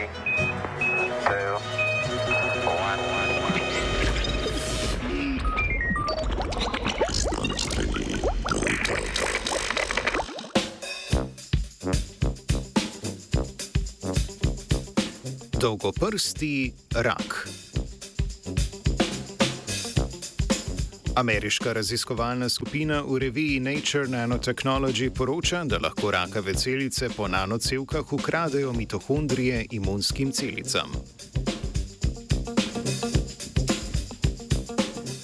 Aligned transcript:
three, 0.00 1.10
two, 1.26 1.54
one. 2.64 3.00
Dolgoprsti 15.60 16.72
rak. 16.94 17.59
Ameriška 21.14 21.72
raziskovalna 21.72 22.48
skupina 22.48 23.02
v 23.02 23.18
reviji 23.18 23.60
Nature 23.60 24.08
Nanotechnology 24.08 25.10
poroča, 25.10 25.64
da 25.64 25.78
lahko 25.78 26.10
rakave 26.10 26.54
celice 26.54 27.08
po 27.16 27.28
nanocevkah 27.28 28.12
ukradejo 28.12 28.72
mitohondrije 28.72 29.66
imunskim 29.70 30.32
celicam. 30.32 30.90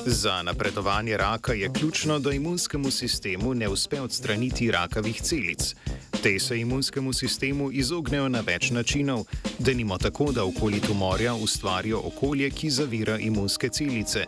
Za 0.07 0.43
napredovanje 0.43 1.17
raka 1.17 1.53
je 1.53 1.73
ključno, 1.73 2.19
da 2.19 2.33
imunskemu 2.33 2.91
sistemu 2.91 3.55
ne 3.55 3.69
uspe 3.69 4.01
odstraniti 4.01 4.71
rakavih 4.71 5.23
celic. 5.23 5.75
Te 6.23 6.39
se 6.39 6.61
imunskemu 6.61 7.13
sistemu 7.13 7.73
izognejo 7.73 8.29
na 8.29 8.41
več 8.41 8.71
načinov, 8.71 9.25
da 9.59 9.73
nimo 9.73 9.99
tako, 9.99 10.33
da 10.33 10.45
okoli 10.45 10.81
tumorja 10.81 11.35
ustvarijo 11.35 12.01
okolje, 12.05 12.51
ki 12.51 12.71
zavira 12.71 13.19
imunske 13.19 13.69
celice, 13.69 14.25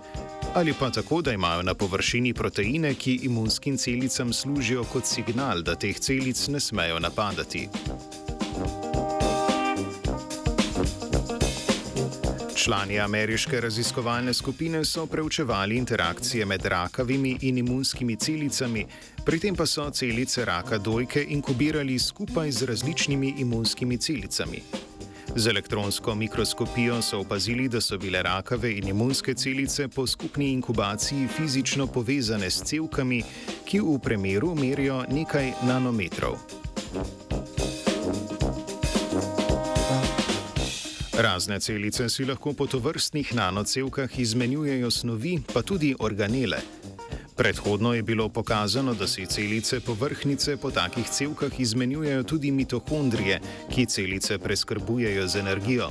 ali 0.55 0.75
pa 0.81 0.91
tako, 0.91 1.23
da 1.23 1.33
imajo 1.33 1.63
na 1.63 1.75
površini 1.75 2.35
proteine, 2.35 2.95
ki 2.95 3.21
imunskim 3.23 3.77
celicam 3.77 4.33
služijo 4.33 4.85
kot 4.85 5.05
signal, 5.07 5.63
da 5.63 5.75
teh 5.75 5.99
celic 5.99 6.49
ne 6.49 6.61
smejo 6.61 6.99
napadati. 6.99 7.69
Člani 12.57 13.01
ameriške 13.01 13.61
raziskovalne 13.61 14.35
skupine 14.35 14.85
so 14.85 15.07
preučevali 15.07 15.77
interakcije 15.77 16.45
med 16.45 16.67
rakavimi 16.67 17.39
in 17.41 17.59
imunskimi 17.59 18.17
celicami, 18.17 18.87
pri 19.25 19.39
tem 19.39 19.57
pa 19.57 19.67
so 19.67 19.91
celice 19.91 20.45
raka 20.45 20.79
dojke 20.79 21.27
inkubirali 21.29 21.99
skupaj 21.99 22.51
z 22.51 22.67
različnimi 22.67 23.35
imunskimi 23.39 23.99
celicami. 23.99 24.63
Z 25.37 25.47
elektronsko 25.47 26.15
mikroskopijo 26.15 27.03
so 27.03 27.21
opazili, 27.21 27.69
da 27.69 27.81
so 27.81 27.99
bile 27.99 28.23
rakave 28.23 28.73
in 28.73 28.89
imunske 28.89 29.35
celice 29.35 29.89
po 29.89 30.07
skupni 30.07 30.53
inkubaciji 30.53 31.29
fizično 31.37 31.87
povezane 31.87 32.51
s 32.51 32.63
cevkami, 32.65 33.23
ki 33.65 33.81
v 33.81 33.99
premeru 34.03 34.55
merijo 34.55 35.05
nekaj 35.11 35.53
nanometrov. 35.67 36.39
Razne 41.19 41.61
celice 41.61 42.09
si 42.09 42.25
lahko 42.25 42.53
po 42.53 42.67
tovrstnih 42.67 43.35
nanocevkah 43.35 44.19
izmenjujejo 44.19 44.91
snovi, 44.91 45.41
pa 45.55 45.63
tudi 45.63 45.95
organele. 45.99 46.61
Predhodno 47.39 47.95
je 47.95 48.03
bilo 48.03 48.29
pokazano, 48.29 48.95
da 48.95 49.07
si 49.07 49.27
celice 49.27 49.81
povrhnice 49.81 50.57
po 50.57 50.71
takih 50.71 51.09
cevkah 51.09 51.61
izmenjujejo 51.61 52.23
tudi 52.23 52.51
mitohondrije, 52.51 53.41
ki 53.71 53.87
celice 53.87 54.39
preskrbujejo 54.39 55.29
z 55.29 55.39
energijo. 55.39 55.91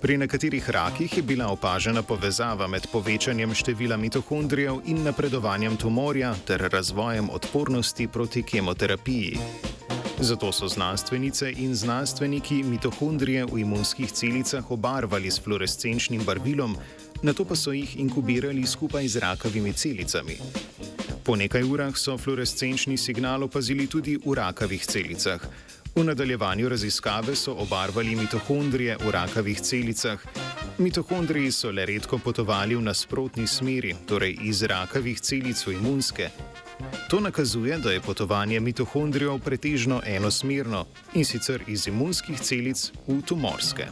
Pri 0.00 0.16
nekaterih 0.18 0.70
rakih 0.70 1.16
je 1.16 1.22
bila 1.22 1.50
opažena 1.52 2.02
povezava 2.02 2.66
med 2.66 2.86
povečanjem 2.92 3.54
števila 3.54 3.96
mitohondrijev 3.96 4.80
in 4.84 5.04
napredovanjem 5.04 5.76
tumorja 5.76 6.34
ter 6.46 6.68
razvojem 6.72 7.30
odpornosti 7.30 8.08
proti 8.08 8.42
kemoterapiji. 8.42 9.36
Zato 10.20 10.52
so 10.52 10.68
znanstvenice 10.68 11.52
in 11.56 11.74
znanstveniki 11.74 12.62
mitohondrije 12.62 13.44
v 13.44 13.58
imunskih 13.58 14.12
celicah 14.12 14.70
obarvali 14.70 15.30
s 15.30 15.40
fluorescenčnim 15.40 16.24
barvilom, 16.24 16.76
na 17.22 17.32
to 17.32 17.44
pa 17.44 17.56
so 17.56 17.72
jih 17.72 17.96
inkubirali 17.96 18.66
skupaj 18.66 19.08
z 19.08 19.18
rakavimi 19.18 19.72
celicami. 19.72 20.36
Po 21.24 21.36
nekaj 21.36 21.62
urah 21.62 21.96
so 21.96 22.18
fluorescenčni 22.18 22.96
signal 22.98 23.42
opazili 23.42 23.86
tudi 23.86 24.18
v 24.18 24.34
rakavih 24.34 24.86
celicah. 24.86 25.40
V 25.94 26.04
nadaljevanju 26.04 26.68
raziskave 26.68 27.36
so 27.36 27.54
obarvali 27.54 28.16
mitohondrije 28.16 28.96
v 28.96 29.10
rakavih 29.10 29.60
celicah. 29.60 30.18
Mitohondriji 30.78 31.52
so 31.52 31.70
le 31.70 31.86
redko 31.86 32.18
potovali 32.18 32.74
v 32.74 32.82
nasprotni 32.82 33.46
smeri, 33.46 33.94
torej 34.06 34.38
iz 34.42 34.62
rakavih 34.62 35.20
celic 35.20 35.66
v 35.66 35.72
imunske. 35.72 36.30
To 37.08 37.20
nakazuje, 37.20 37.78
da 37.78 37.92
je 37.92 38.00
potovanje 38.00 38.60
mitohondrijev 38.60 39.38
pretežno 39.38 40.00
enosmerno 40.06 40.86
in 41.14 41.24
sicer 41.24 41.62
iz 41.66 41.86
imunskih 41.86 42.40
celic 42.40 42.90
v 43.06 43.20
tumorske. 43.22 43.86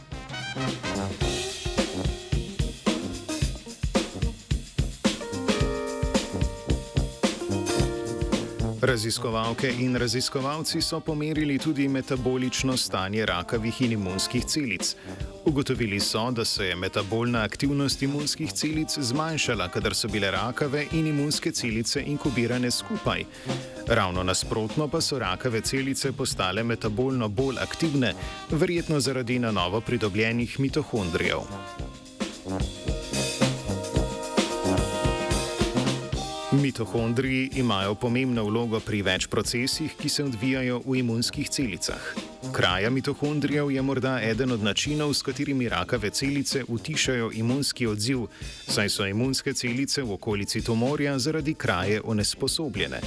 Raziskovalke 8.81 9.69
in 9.79 9.95
raziskovalci 9.95 10.81
so 10.81 10.99
pomerili 10.99 11.57
tudi 11.59 11.87
metabolično 11.87 12.77
stanje 12.77 13.25
rakavih 13.25 13.81
in 13.81 13.91
imunskih 13.91 14.45
celic. 14.45 14.95
Ugotovili 15.45 15.99
so, 15.99 16.31
da 16.31 16.45
se 16.45 16.65
je 16.65 16.75
metabolna 16.75 17.43
aktivnost 17.43 18.01
imunskih 18.01 18.53
celic 18.53 18.97
zmanjšala, 18.99 19.67
kadar 19.67 19.95
so 19.95 20.07
bile 20.07 20.31
rakave 20.31 20.85
in 20.91 21.07
imunske 21.07 21.51
celice 21.51 22.03
inkubirane 22.07 22.71
skupaj. 22.71 23.23
Ravno 23.87 24.23
nasprotno 24.23 24.87
pa 24.87 25.01
so 25.01 25.19
rakave 25.19 25.61
celice 25.61 26.11
postale 26.11 26.63
metabolno 26.63 27.27
bolj 27.27 27.59
aktivne, 27.61 28.13
verjetno 28.51 28.99
zaradi 28.99 29.39
na 29.39 29.51
novo 29.51 29.81
pridobljenih 29.81 30.59
mitohondrijev. 30.59 31.39
Mitohondriji 36.51 37.49
imajo 37.55 37.95
pomembno 37.95 38.43
vlogo 38.43 38.79
pri 38.83 38.97
več 39.07 39.27
procesih, 39.31 39.93
ki 39.95 40.09
se 40.09 40.23
odvijajo 40.23 40.81
v 40.85 40.97
imunskih 40.99 41.49
celicah. 41.49 42.09
Kraja 42.51 42.89
mitohondrijev 42.89 43.71
je 43.71 43.81
morda 43.81 44.17
eden 44.21 44.51
od 44.51 44.63
načinov, 44.63 45.13
s 45.13 45.23
katerimi 45.23 45.69
rakave 45.69 46.09
celice 46.09 46.65
utišajo 46.67 47.31
imunski 47.33 47.87
odziv, 47.87 48.25
saj 48.67 48.89
so 48.89 49.07
imunske 49.07 49.53
celice 49.53 50.03
v 50.03 50.11
okolici 50.11 50.61
tumorja 50.61 51.15
zaradi 51.19 51.53
kraje 51.53 52.01
onesposobljene. 52.03 52.99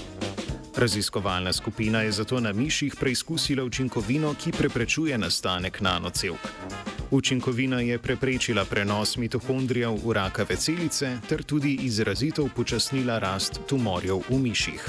Raziskovalna 0.76 1.52
skupina 1.52 2.00
je 2.02 2.12
zato 2.12 2.40
na 2.40 2.52
miših 2.52 2.96
preizkusila 3.00 3.64
učinkovino, 3.64 4.34
ki 4.34 4.52
preprečuje 4.52 5.18
nastanek 5.18 5.80
nanocevk. 5.80 6.93
Učinkovina 7.14 7.80
je 7.80 7.98
preprečila 7.98 8.64
prenos 8.64 9.16
mitohondrijev 9.16 9.94
v 10.04 10.12
rakave 10.12 10.56
celice 10.56 11.18
ter 11.28 11.42
tudi 11.42 11.78
izrazito 11.86 12.42
upočasnila 12.42 13.18
rast 13.18 13.60
tumorjev 13.68 14.18
v 14.30 14.38
miših. 14.38 14.88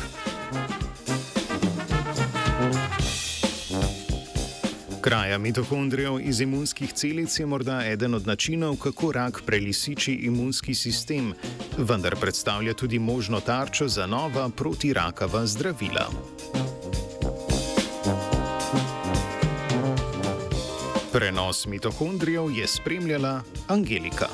Kraja 5.01 5.37
mitohondrijev 5.37 6.19
iz 6.19 6.41
imunskih 6.41 6.93
celic 6.93 7.39
je 7.39 7.45
morda 7.45 7.81
eden 7.85 8.13
od 8.13 8.27
načinov, 8.27 8.75
kako 8.75 9.11
rak 9.11 9.41
prelisiči 9.45 10.13
imunski 10.13 10.73
sistem, 10.75 11.33
vendar 11.77 12.15
predstavlja 12.15 12.73
tudi 12.73 12.99
možno 12.99 13.39
tarčo 13.39 13.87
za 13.87 14.05
nova 14.05 14.49
protirakava 14.49 15.45
zdravila. 15.45 16.09
Prenos 21.15 21.65
mitohondrijev 21.67 22.51
je 22.51 22.67
spremljala 22.67 23.41
Angelika. 23.67 24.27